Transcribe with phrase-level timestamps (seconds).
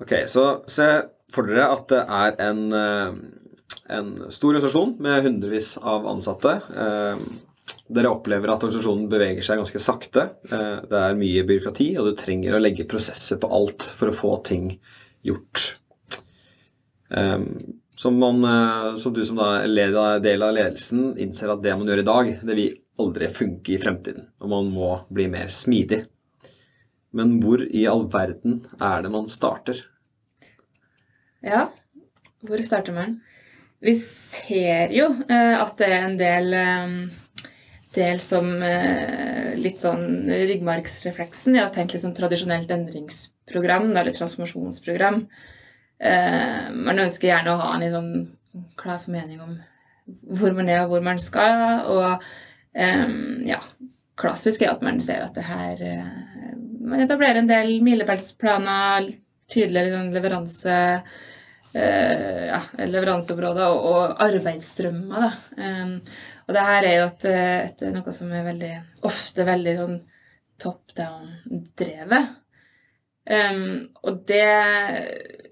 [0.00, 0.86] Ok, så se
[1.32, 3.16] for dere at det er en, eh,
[3.96, 6.52] en stor organisasjon med hundrevis av ansatte.
[6.68, 7.22] Eh,
[7.96, 10.28] dere opplever at organisasjonen beveger seg ganske sakte.
[10.50, 14.16] Eh, det er mye byråkrati, og du trenger å legge prosesser på alt for å
[14.16, 14.78] få ting
[15.24, 15.74] gjort.
[17.96, 18.42] Som, man,
[18.98, 22.56] som du som er del av ledelsen innser at det man gjør i dag, det
[22.58, 24.26] vil aldri funke i fremtiden.
[24.42, 26.02] Og man må bli mer smidig.
[27.16, 29.80] Men hvor i all verden er det man starter?
[31.44, 31.68] Ja,
[32.44, 33.20] hvor starter man?
[33.84, 37.50] Vi ser jo eh, at det er en del, eh,
[37.96, 45.22] del som eh, litt sånn ryggmargsrefleksen i å tenke sånn tradisjonelt endringsprogram eller transformasjonsprogram.
[45.96, 49.54] Man ønsker gjerne å ha en litt sånn klar formening om
[50.36, 51.86] hvor man er og hvor man skal.
[51.88, 52.26] Og
[53.48, 53.56] ja,
[54.20, 55.80] klassisk er at man ser at det her
[56.86, 59.08] Man etablerer en del milepælsplaner,
[59.50, 60.74] tydelige liksom, leveranse
[61.74, 65.32] eh, ja, leveranseområder og, og arbeidsstrømmer.
[65.58, 65.96] Um,
[66.46, 68.72] og det her er jo et, et, noe som er veldig,
[69.08, 69.96] ofte veldig sånn
[70.62, 72.36] top down-drevet.
[73.26, 73.66] Um,
[74.06, 74.46] og det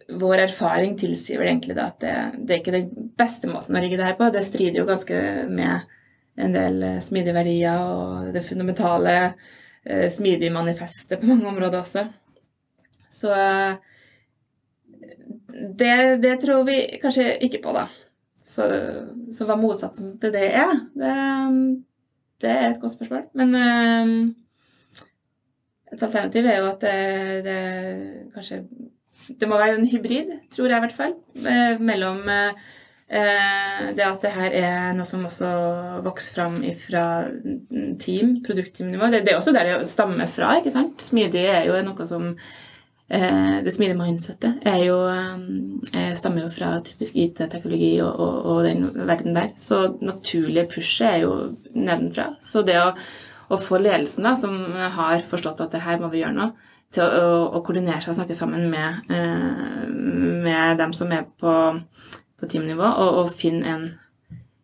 [0.04, 3.96] Vår erfaring tilsier egentlig da, at det, det, er ikke den beste måten å rigge
[3.96, 4.28] det her på.
[4.30, 5.16] Det strider jo ganske
[5.48, 5.88] med
[6.44, 9.14] en del smidige verdier og det fundamentale
[9.90, 12.06] uh, smidige manifestet på mange områder også.
[13.12, 13.76] Så uh,
[15.54, 17.86] det, det, tror vi kanskje ikke på, da.
[18.44, 18.66] Så,
[19.32, 21.12] så hva motsatsen til det er, det,
[22.44, 23.28] det er et godt spørsmål.
[23.38, 24.16] Men um,
[25.94, 27.60] et alternativ er jo at det, det,
[28.34, 28.64] kanskje
[29.40, 31.14] Det må være en hybrid, tror jeg i hvert fall,
[31.48, 32.18] eh, mellom
[33.04, 35.48] det at det her er noe som også
[36.06, 37.02] vokser fram fra
[38.00, 39.10] team, produktteamnivå.
[39.12, 40.54] Det, det er også der det stammer fra.
[40.58, 41.04] ikke sant?
[41.04, 42.32] Smidig er jo noe som
[43.08, 48.64] Eh, det smidige mindsettet er jo, eh, stammer jo fra typisk IT-teknologi og, og, og,
[48.64, 49.50] den verden der.
[49.56, 51.34] Så naturlige pushet er jo
[51.74, 52.30] nedenfra.
[52.40, 52.94] Så det å,
[53.50, 54.56] å, få ledelsen, da, som
[54.96, 58.20] har forstått at det her må vi gjøre noe, til å, å koordinere seg og
[58.22, 59.84] snakke sammen med, eh,
[60.48, 61.54] med dem som er på,
[62.44, 63.88] på teamnivå, og, og finne en,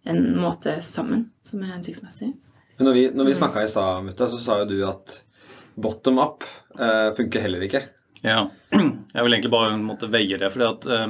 [0.05, 2.35] en, måte sammen som er hensiktsmessig.
[2.81, 5.19] Når vi, når vi snakka i stad, Mutta, så sa jo du at
[5.81, 6.45] bottom up
[6.79, 7.83] eh, funker heller ikke.
[8.25, 8.47] Ja,
[9.15, 10.49] jeg vil egentlig bare måtte veie det.
[10.53, 11.05] fordi at eh,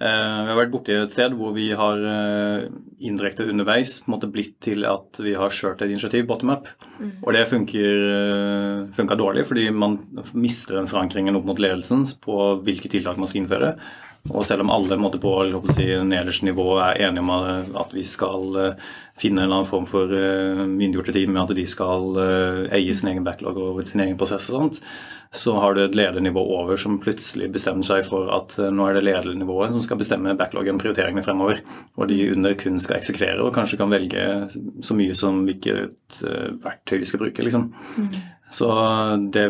[0.00, 2.66] eh, vi har vært borti et sted hvor vi har eh,
[3.08, 6.68] indirekte underveis måtte blitt til at vi har kjørt et initiativ bottom up.
[6.98, 7.14] Mm.
[7.22, 10.00] Og det funker, eh, funker dårlig fordi man
[10.32, 13.74] mister den forankringen opp mot ledelsen på hvilke tiltak man skal innføre.
[14.28, 15.32] Og selv om alle måtte, på
[15.72, 17.30] si, nederste nivå er enige om
[17.80, 21.54] at vi skal uh, finne en eller annen form for uh, myndiggjorte team med at
[21.56, 24.82] de skal uh, eie sin egen backlog og sin egen prosess og sånt,
[25.32, 29.04] så har du et ledernivå over som plutselig bestemmer seg for at nå er det
[29.04, 31.60] ledernivået som skal bestemme backloggen og prioriteringene fremover.
[32.00, 36.22] Og de under kun skal eksekvere og kanskje kan velge så mye som hvilket
[36.64, 37.44] verktøy de skal bruke.
[37.44, 37.68] liksom.
[38.00, 38.08] Mm.
[38.56, 38.70] Så
[39.36, 39.44] det,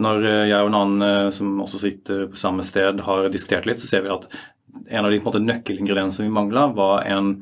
[0.00, 3.90] når jeg og en annen som også sitter på samme sted, har diskutert litt, så
[3.90, 4.26] ser vi at
[4.90, 7.36] en av de måte, nøkkelingrediensene vi mangla, var en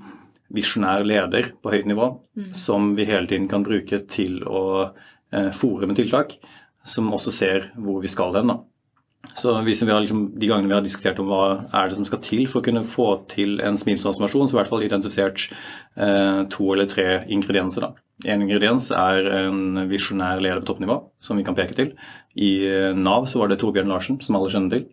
[0.53, 2.51] visjonær leder på høyt nivå mm.
[2.57, 4.65] som vi hele tiden kan bruke til å
[5.33, 6.37] eh, fòre med tiltak
[6.85, 8.53] som også ser hvor vi skal hen.
[8.53, 8.59] da.
[9.39, 12.07] Så hvis vi har liksom, De gangene vi har diskutert om hva er det som
[12.09, 15.47] skal til for å kunne få til en smiletransformasjon, så i hvert fall identifisert
[15.97, 17.87] eh, to eller tre ingredienser.
[17.87, 17.93] da.
[18.23, 21.95] En ingrediens er en visjonær leder på toppnivå, som vi kan peke til.
[22.39, 22.53] I
[22.95, 24.85] Nav så var det Torbjørn Larsen, som alle kjenner til,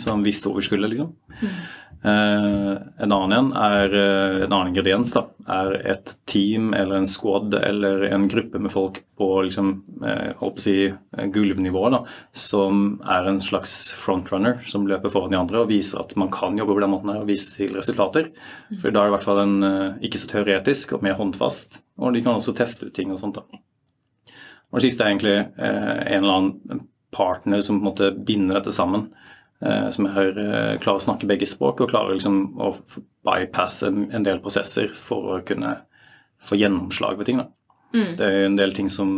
[0.00, 0.88] som visste hvor vi skulle.
[0.88, 1.12] liksom.
[1.42, 1.58] Mm.
[2.04, 5.12] Eh, en annen er eh, en annen ingrediens.
[5.14, 9.70] da, er et team eller en squad eller en gruppe med folk på liksom,
[10.02, 10.76] eh, si,
[11.34, 12.02] gulvnivå da,
[12.34, 16.58] som er en slags frontrunner som løper foran de andre og viser at man kan
[16.58, 18.32] jobbe på den måten her og vise til resultater.
[18.80, 19.58] For da er det i hvert fall en,
[20.02, 21.84] ikke så teoretisk og mer håndfast.
[22.02, 23.38] Og de kan også teste ut ting og sånt.
[23.38, 23.62] da.
[24.72, 26.82] Og det siste er egentlig en eller annen
[27.12, 29.10] partner som på en måte binder dette sammen.
[29.62, 32.72] Eh, som jeg hører klarer å snakke begge språk og klarer liksom å
[33.22, 35.76] bypasse en del prosesser for å kunne
[36.42, 37.44] få gjennomslag ved ting.
[37.94, 38.16] Mm.
[38.18, 39.12] Det er en del ting som,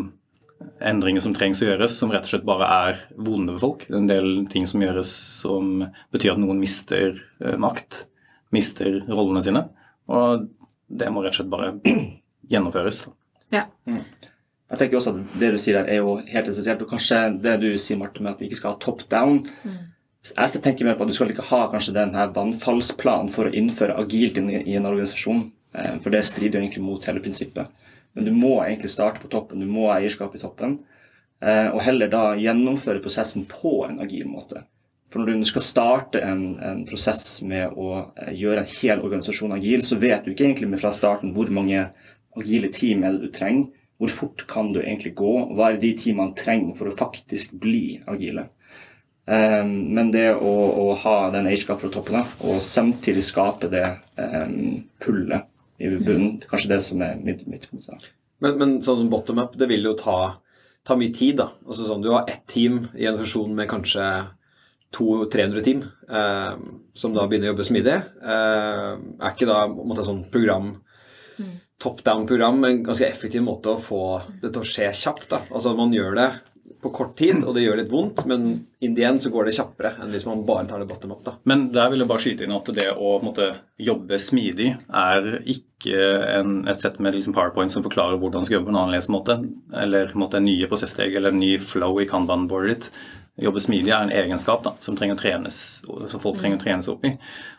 [0.84, 3.86] endringer som trengs å gjøres, som rett og slett bare er vonde for folk.
[3.88, 8.02] Det er en del ting som gjøres som betyr at noen mister uh, makt,
[8.52, 9.64] mister rollene sine.
[10.12, 10.44] Og
[10.92, 11.72] det må rett og slett bare
[12.52, 13.06] gjennomføres.
[13.54, 13.64] Ja.
[13.88, 14.02] Mm.
[14.74, 16.84] Jeg tenker også at Det du sier der er jo helt essensielt.
[16.84, 19.44] Og kanskje det du sier, Marte, med at vi ikke skal ha top down.
[19.64, 19.93] Mm
[20.32, 23.98] jeg tenker mer på at Du skal ikke ha kanskje den vannfallsplanen for å innføre
[24.00, 25.50] agilt i en organisasjon.
[25.74, 27.68] Eh, for det strider jo egentlig mot hele prinsippet.
[28.14, 29.60] Men du må egentlig starte på toppen.
[29.60, 30.78] Du må ha eierskap i toppen.
[31.44, 34.64] Eh, og heller da gjennomføre prosessen på en agil måte.
[35.12, 39.54] For når du skal starte en, en prosess med å eh, gjøre en hel organisasjon
[39.58, 41.88] agil, så vet du ikke egentlig fra starten hvor mange
[42.38, 43.68] agile team er det du trenger.
[44.00, 45.34] Hvor fort kan du egentlig gå?
[45.54, 48.48] Hva er de teamene trenger for å faktisk bli agile?
[49.24, 50.52] Um, men det å,
[50.84, 53.86] å ha den eierskap fra toppen av, og samtidig skape det
[54.20, 55.48] um, pullet
[55.80, 58.08] i bunnen, det er kanskje det som er mitt, mitt punkt.
[58.44, 60.18] Men, men sånn som bottom up, det vil jo ta,
[60.84, 61.48] ta mye tid, da.
[61.64, 64.08] Altså sånn, Du har ett team i en organisasjon med kanskje
[64.94, 66.52] 200-300 team, eh,
[66.94, 67.96] som da begynner å jobbe smidig.
[68.22, 70.74] Eh, er ikke da måtte, sånn program
[71.82, 74.04] top down-program en ganske effektiv måte å få
[74.40, 75.26] det til å skje kjapt?
[75.32, 75.40] da.
[75.50, 76.28] Altså Man gjør det
[76.84, 78.42] på kort tid, og det gjør litt vondt, men
[78.84, 81.22] in the end så går det kjappere enn hvis man bare tar det bottom up.
[81.24, 81.32] da.
[81.48, 83.48] Men der vil jeg bare skyte inn at det å måte,
[83.80, 86.04] jobbe smidig er ikke
[86.36, 89.10] en, et sett med liksom powerpoint som forklarer hvordan man skal jobbe på en annerledes
[89.12, 89.38] måte,
[89.80, 92.90] eller på en måte, en nye prosesssteg eller en ny flow i kanban-boardet ditt.
[93.42, 97.06] Jobbe smidig er en egenskap da, som, trenger trenes, som folk trenger å trenes opp
[97.08, 97.14] i.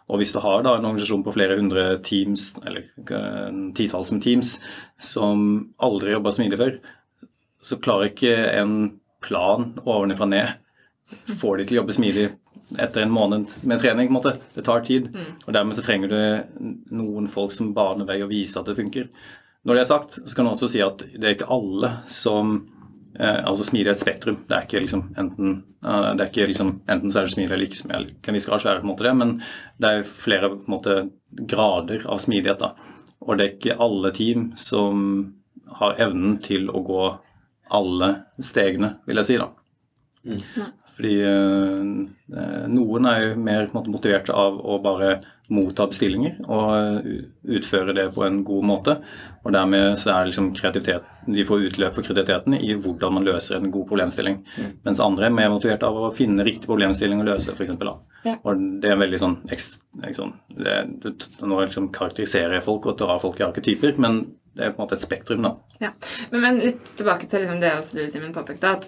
[0.08, 4.22] Og hvis du har da en organisasjon på flere hundre teams, eller eh, titalls med
[4.24, 4.54] teams,
[5.02, 5.42] som
[5.84, 6.78] aldri jobba smidig før,
[7.66, 8.78] så klarer ikke en
[9.26, 10.54] plan ovenfra ned
[11.40, 12.26] får de til å jobbe smidig
[12.82, 14.08] etter en måned med trening.
[14.08, 14.36] på en måte.
[14.54, 15.10] Det tar tid.
[15.46, 19.10] Og dermed så trenger du noen folk som baner vei og viser at det funker.
[19.66, 22.58] Når det er sagt, så kan du også si at det er ikke alle som
[23.18, 24.42] eh, altså Smidig er et spektrum.
[24.48, 25.56] Det er ikke liksom enten
[25.86, 28.18] uh, det er ikke liksom, enten så er det smidig eller ikke smidig.
[28.20, 29.32] Til en viss grad så er det på en måte det, men
[29.82, 30.98] det er flere på en måte
[31.54, 32.62] grader av smidighet.
[32.62, 32.74] da.
[33.26, 35.06] Og det er ikke alle team som
[35.80, 37.06] har evnen til å gå
[37.74, 38.12] alle
[38.44, 39.38] stegene, vil jeg si.
[39.42, 39.52] da.
[40.96, 45.16] Fordi eh, noen er jo mer motiverte måte, motivert av å bare
[45.52, 47.18] motta bestillinger og eh,
[47.58, 48.96] utføre det på en god måte.
[49.44, 53.28] Og dermed så er det liksom kreativitet, de får utløp for kreativiteten i hvordan man
[53.28, 54.40] løser en god problemstilling.
[54.88, 57.76] Mens andre er mer motivert av å finne riktig problemstilling å løse, f.eks.
[58.26, 58.40] Ja.
[58.48, 61.12] Og det er veldig sånn, ekst, ikke sånn det, det,
[61.46, 64.24] Nå liksom karakteriserer jeg folk og drar folk i arketyper, men
[64.56, 65.52] det er på en måte et spektrum, da.
[65.82, 65.90] Ja.
[66.32, 68.72] Men, men litt tilbake til liksom det også du Simen påpekte.
[68.78, 68.86] at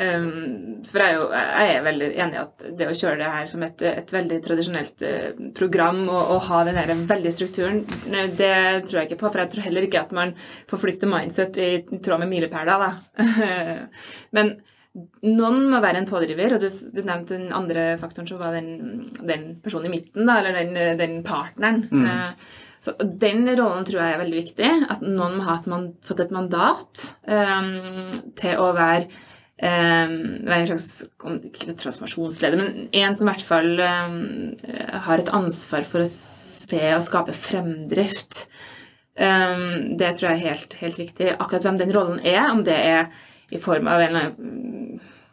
[0.00, 3.34] um, For jeg er jo jeg er veldig enig i at det å kjøre det
[3.34, 7.82] her som et, et veldig tradisjonelt eh, program og, og ha den her veldig strukturen,
[8.38, 8.56] det
[8.88, 9.28] tror jeg ikke på.
[9.28, 10.34] For jeg tror heller ikke at man
[10.72, 11.70] forflytter mindset i,
[12.00, 12.86] tråd med milepæler.
[12.86, 13.28] da.
[14.36, 14.56] men
[14.90, 19.04] noen må være en pådriver, og du, du nevnte den andre faktoren, som var den,
[19.22, 21.84] den personen i midten, da, eller den, den partneren.
[21.92, 22.08] Mm.
[22.82, 24.72] så Den rollen tror jeg er veldig viktig.
[24.90, 27.70] At noen må ha et man, fått et mandat um,
[28.40, 29.06] til å være,
[29.62, 30.18] um,
[30.50, 30.90] være en slags
[31.38, 34.20] ikke transformasjonsleder, men en som i hvert fall um,
[35.06, 38.44] har et ansvar for å se og skape fremdrift.
[39.20, 41.32] Det tror jeg er helt, helt riktig.
[41.34, 43.10] Akkurat hvem den rollen er, om det er
[43.50, 44.18] i form av en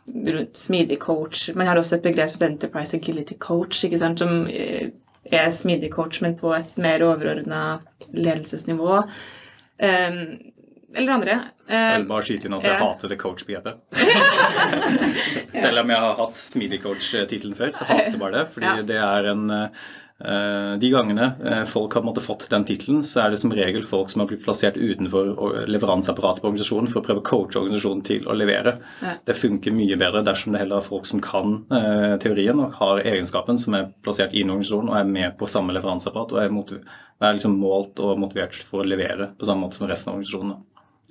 [0.08, 1.50] rundt smidig coach.
[1.56, 4.90] Man har også et begrep som Enterprise Agility Coach, ikke sant, som eh,
[5.28, 7.80] er smidig coach, men på et mer overordna
[8.14, 9.02] ledelsesnivå.
[9.78, 10.22] Um,
[10.96, 11.40] eller andre.
[11.68, 13.82] Jeg Um, vil bare skyte inn at jeg hater det coach-begrepet.
[15.62, 18.44] Selv om jeg har hatt smidig coach-tittelen før, så hater jeg bare det.
[18.54, 18.84] Fordi Ja.
[18.88, 23.30] det er en eh, De gangene eh, folk har måttet fått den tittelen, så er
[23.36, 27.22] det som regel folk som har blitt plassert utenfor leveranseapparatet på organisasjonen for å prøve
[27.22, 28.78] å coache organisasjonen til å levere.
[29.04, 29.14] Ja.
[29.28, 33.04] Det funker mye bedre dersom det heller er folk som kan eh, teorien og har
[33.04, 36.82] egenskapen, som er plassert i en organisasjon og er med på samme leveranseapparat og er,
[37.22, 40.58] er liksom målt og motivert for å levere på samme måte som resten av organisasjonen.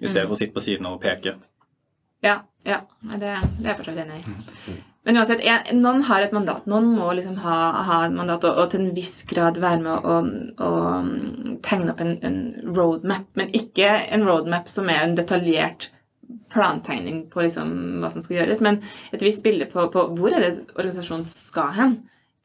[0.01, 1.37] I stedet for å sitte på siden og peke.
[2.25, 2.83] Ja, ja.
[3.01, 4.77] Det, det er jeg for så vidt enig i.
[5.07, 6.65] Men uansett, en, noen har et mandat.
[6.67, 10.09] Noen må liksom ha, ha et mandat og, og til en viss grad være med
[10.11, 10.17] å,
[10.67, 10.71] å
[11.07, 12.41] mm, tegne opp en, en
[12.75, 13.29] roadmap.
[13.39, 15.93] Men ikke en roadmap som er en detaljert
[16.51, 17.71] plantegning på liksom
[18.03, 18.81] hva som skal gjøres, men
[19.15, 21.97] et visst bilde på, på hvor er det organisasjonen skal hen.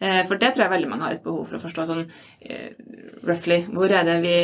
[0.01, 2.03] Eh, For det tror jeg veldig mange har et behov for å forstå sånn
[2.41, 2.71] eh,
[3.27, 3.61] roughly.
[3.69, 4.35] Hvor er det, vi,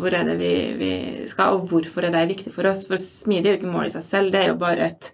[0.00, 0.92] hvor er det vi, vi
[1.30, 2.84] skal, og hvorfor er det viktig for oss?
[2.90, 5.08] For smidig er jo ikke mål i seg selv, det er jo bare et,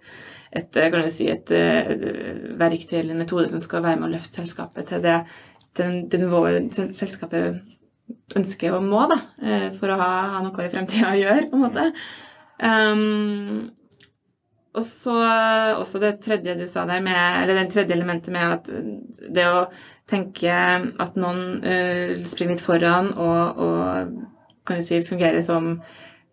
[0.51, 2.03] et, eh, si, et, et
[2.59, 5.21] verktøy eller en metode som skal være med å løfte selskapet til det,
[5.75, 7.63] til det nivået selskapet
[8.35, 9.17] ønsker og må, da,
[9.79, 11.87] for å ha, ha noe i fremtida å gjøre, på en måte.
[12.59, 13.71] Um,
[14.75, 15.15] og så
[15.79, 18.71] også det tredje du sa der, med, eller det tredje elementet med at
[19.35, 19.67] det å
[20.09, 25.67] tenke at noen uh, springer litt foran og, og kan du si fungerer som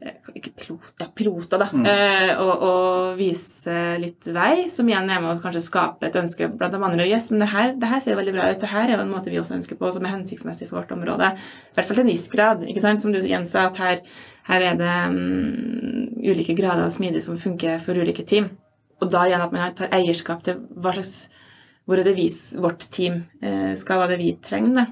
[0.01, 1.69] eh, ikke pilot, ja, piloter, da.
[1.93, 6.49] eh, og, og vise litt vei, som igjen er med å kanskje skape et ønske
[6.49, 7.09] blant de andre.
[7.09, 8.61] Yes, men det her, det her ser jo veldig bra ut.
[8.63, 10.95] Det her er jo en måte vi også ønsker på, som er hensiktsmessig for vårt
[10.97, 11.35] område.
[11.37, 12.65] I hvert fall til en viss grad.
[12.65, 13.05] ikke sant?
[13.05, 14.01] Som du gjensa, at her,
[14.49, 18.51] her er det um, ulike grader av smidig som funker for ulike team.
[19.03, 21.29] Og da igjen at man tar eierskap til hva slags
[21.87, 22.29] hvor er det vi,
[22.63, 24.87] vårt team eh, skal, hva det vi trenger.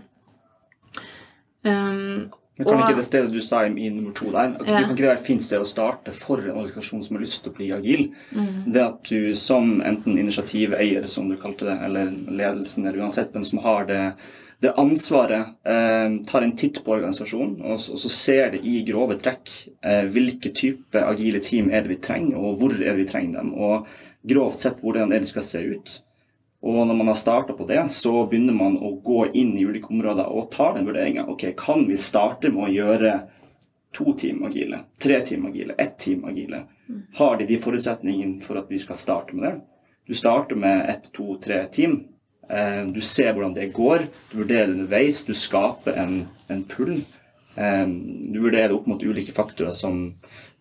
[1.62, 4.66] Um, Men kan og- ikke det stedet du sa i, i nummer to der, at
[4.66, 4.80] Ja.
[4.82, 7.42] kan ikke det være et fint sted å starte for en organisasjon som har lyst
[7.44, 8.12] til å bli agil?
[8.34, 8.72] Mm.
[8.72, 13.44] Det at du som enten initiativeier, som du kalte det, eller ledelsen, eller uansett hvem
[13.46, 14.14] som har det,
[14.60, 18.82] det ansvaret, eh, tar en titt på organisasjonen, og, så- og så ser det i
[18.84, 19.48] grove trekk
[19.82, 23.38] eh, hvilke type agile team er det vi trenger, og hvor er det vi trenger
[23.40, 23.86] dem, og
[24.26, 26.02] grovt sett hvordan er det skal se ut.
[26.62, 29.88] Og når man har starta på det, så begynner man å gå inn i ulike
[29.90, 31.24] områder og tar den vurderinga.
[31.32, 33.14] Ok, kan vi starte med å gjøre
[33.96, 36.66] to team agile, tre team agile, ett team agile?
[37.16, 39.60] Har de de forutsetningene for at vi skal starte med det?
[40.06, 42.04] Du starter med ett, to, tre team.
[42.50, 44.08] Eh, Du ser hvordan det går.
[44.32, 45.24] Du vurderer underveis.
[45.24, 47.00] Du skaper en, en pull.
[47.56, 50.14] Eh, Du vurderer det opp mot ulike faktorer som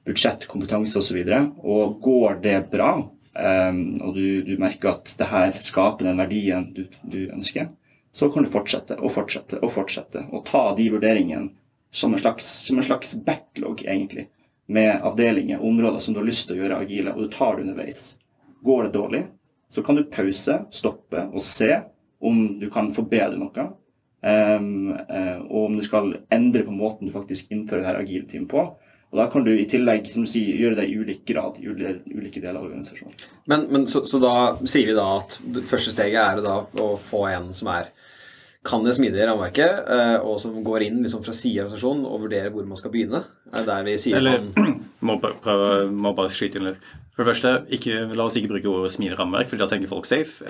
[0.10, 1.18] budsjett, kompetanse osv.
[1.24, 2.94] Og, og går det bra,
[3.34, 7.70] um, og du, du merker at det her skaper den verdien du, du ønsker,
[8.16, 11.52] så kan du fortsette og fortsette og fortsette og ta de vurderingene
[11.94, 14.28] som en slags, som en slags backlog, egentlig,
[14.70, 17.66] med avdelinger, områder som du har lyst til å gjøre agile, og du tar det
[17.66, 18.02] underveis.
[18.66, 19.24] Går det dårlig,
[19.70, 21.72] så kan du pause, stoppe og se
[22.26, 23.68] om du kan forbedre noe.
[24.20, 28.28] Um, uh, og om du skal endre på måten du faktisk innfører det her agile
[28.28, 28.66] teamet på.
[29.10, 31.70] Og Da kan du i tillegg som du sier, gjøre det i ulik grad i
[31.70, 33.16] ulike deler av organisasjonen.
[33.50, 34.34] Men, men så, så da
[34.70, 37.90] sier vi da at det første steget er å få en som er
[38.66, 42.24] kan det smidige rammeverket, eh, og som går inn liksom fra siden av organisasjonen og
[42.26, 43.24] vurderer hvor man skal begynne.
[43.56, 46.90] Er der vi sier Eller man må prøve, må bare skyte inn litt.
[47.20, 50.06] For det første, ikke, la oss ikke bruke ordet smidig rammeverk, for da tenker folk
[50.08, 50.46] safe.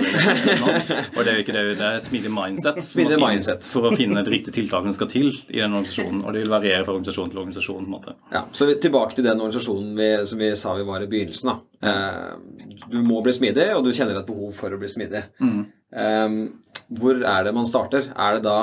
[1.17, 2.77] Og det er jo ikke det, det er smidig mindset.
[2.85, 3.65] Smidig mindset.
[3.73, 6.21] For å finne de riktige tiltakene som skal til i den organisasjonen.
[6.21, 7.87] Og det vil variere fra organisasjon til organisasjon.
[7.87, 8.13] på en måte.
[8.35, 11.49] Ja, så tilbake til den organisasjonen vi, som vi sa vi var i begynnelsen.
[11.49, 11.57] da.
[11.89, 15.25] Eh, du må bli smidig, og du kjenner et behov for å bli smidig.
[15.41, 15.59] Eh,
[15.91, 18.11] hvor er det man starter?
[18.15, 18.59] Er det da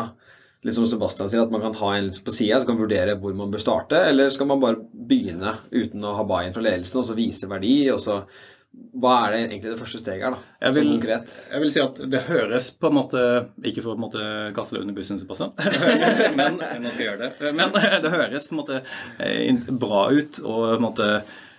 [0.66, 3.34] litt som Sebastian sier, at man kan ha en på sida som kan vurdere hvor
[3.38, 7.06] man bør starte, eller skal man bare begynne uten å ha buy-in fra ledelsen, og
[7.06, 8.22] så vise verdi, og så
[8.92, 10.38] Hva er det egentlig det første steget er, da?
[10.66, 11.30] Jeg vil- Sånn konkret.
[11.52, 13.22] Jeg vil si at det høres på en måte
[13.64, 15.52] Ikke for å på en måte kaste deg under bussen, Sebastian,
[16.36, 17.54] men nå skal jeg gjøre det.
[17.56, 17.72] Men
[18.04, 18.82] det høres på en måte
[19.18, 21.08] eh, bra ut og på en måte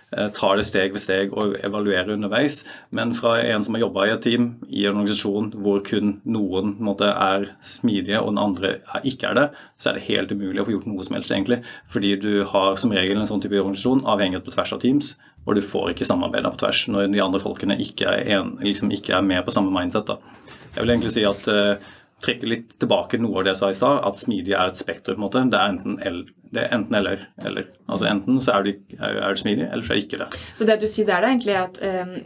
[0.08, 2.62] tar det steg ved steg og evaluerer underveis.
[2.94, 6.76] Men fra en som har jobba i et team i en organisasjon hvor kun noen
[6.80, 8.72] måte, er smidige og den andre
[9.04, 9.46] ikke er det,
[9.76, 11.60] så er det helt umulig å få gjort noe som helst, egentlig.
[11.92, 15.12] Fordi du har som regel en sånn type organisasjon avhengighet på tvers av teams,
[15.44, 18.92] og du får ikke samarbeida på tvers når de andre folkene ikke er, en, liksom
[18.94, 20.08] ikke er med på samme mindset.
[20.08, 20.18] Da.
[20.74, 21.88] Jeg vil egentlig si at eh,
[22.24, 25.14] trekke litt tilbake noe av det jeg sa i stad, at smidig er et spekter.
[25.14, 25.44] på en måte.
[25.50, 26.22] Det er enten, el,
[26.54, 27.28] det er enten eller.
[27.44, 27.70] eller.
[27.86, 30.28] Altså Enten så er du, du smidig, eller så er du ikke det.
[30.54, 32.16] Så det du sier der, da, egentlig er at um,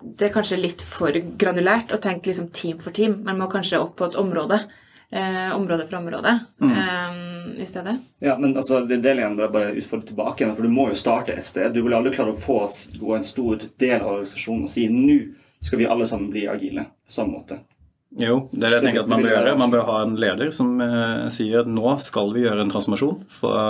[0.00, 3.20] det er kanskje litt for granulært å tenke liksom team for team.
[3.26, 4.64] Man må kanskje opp på et område.
[5.12, 7.96] Eh, område for område eh, i stedet.
[8.22, 11.34] Ja, men altså, det jeg bare, bare utfordre tilbake igjen, for du må jo starte
[11.34, 11.74] et sted.
[11.74, 12.60] Du vil aldri klare å få
[12.94, 15.18] gå en stor del av organisasjonen og si nå
[15.60, 17.58] skal vi alle sammen bli agile på samme måte.
[18.18, 19.50] Jo, det er det jeg tenker at man bør gjøre.
[19.60, 23.20] Man bør ha en leder som eh, sier at nå skal vi gjøre en transformasjon
[23.30, 23.60] fra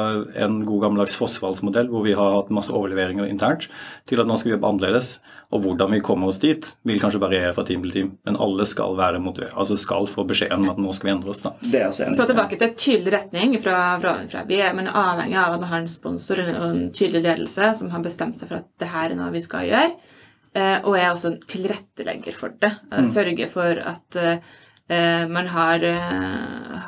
[0.46, 3.66] en god gammeldags forsvarsmodell hvor vi har hatt masse overleveringer internt,
[4.08, 5.10] til at nå skal vi jobbe annerledes.
[5.52, 8.64] Og hvordan vi kommer oss dit, vil kanskje variere fra team til team, men alle
[8.70, 11.42] skal være motivert, altså skal få beskjeden om at nå skal vi endre oss.
[11.44, 11.52] da.
[11.60, 12.16] Det er enig.
[12.16, 15.72] Så tilbake til tydelig retning fra, fra, fra Vi er men avhengig av at man
[15.74, 19.10] har en sponsor og en tydelig ledelse som har bestemt seg for at det her
[19.10, 20.16] er noe vi skal gjøre.
[20.54, 22.72] Eh, og er også en tilrettelegger for det.
[22.90, 25.84] Eh, Sørger for at eh, man har,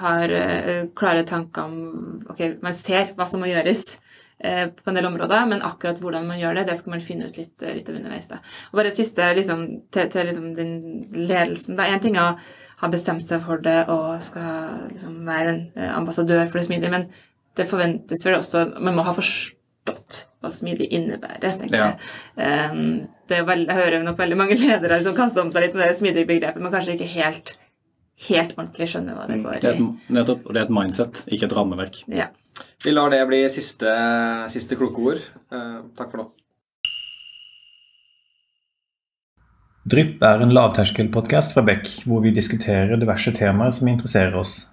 [0.01, 0.33] har
[0.99, 3.85] klare tanker om Ok, man ser hva som må gjøres
[4.43, 7.37] på en del områder, men akkurat hvordan man gjør det, det skal man finne ut
[7.39, 8.27] litt, litt av underveis.
[8.27, 8.41] Da.
[8.73, 9.61] Og bare et siste liksom,
[9.95, 10.73] til, til liksom, den
[11.15, 11.77] ledelsen.
[11.79, 12.41] da, Én ting er å
[12.83, 15.63] ha bestemt seg for det og skal liksom, være en
[16.01, 17.07] ambassadør for det smidige, men
[17.55, 21.91] det forventes vel også Man må ha forstått hva smidig innebærer, tenker Ja.
[21.93, 22.73] jeg.
[22.75, 25.79] Um, det er vel, jeg hører nok veldig mange ledere som kaster om seg litt
[25.79, 27.55] med det smidige begrepet, men kanskje ikke helt,
[28.29, 29.89] helt ordentlig skjønner hva det går Det er i.
[29.89, 32.05] et, nettopp, og det er et mindset, ikke et rammeverk.
[32.13, 32.29] Ja.
[32.85, 33.97] Vi lar det bli siste,
[34.53, 35.27] siste kloke ord.
[35.53, 36.29] Uh, takk for nå.
[39.93, 44.69] Drypp er en lavterskelpodkast fra Beck, hvor vi diskuterer diverse temaer som interesserer oss.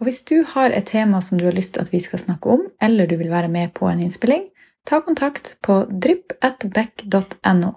[0.00, 2.50] Og hvis du har et tema som du har lyst til at vi skal snakke
[2.50, 4.48] om, eller du vil være med på en innspilling,
[4.88, 7.70] ta kontakt på drypp.beck.no.